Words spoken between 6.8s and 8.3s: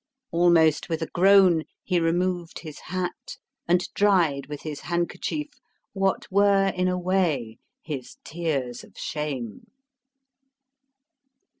a way his